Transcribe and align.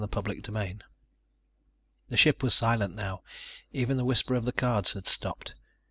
CHAPTER 0.11 0.33
THIRTEEN 0.41 0.81
The 2.09 2.17
ship 2.17 2.41
was 2.41 2.55
silent 2.55 2.95
now. 2.95 3.21
Even 3.71 3.97
the 3.97 4.03
whisper 4.03 4.33
of 4.33 4.45
the 4.45 4.51
cards 4.51 4.93
had 4.93 5.05
stopped. 5.07 5.53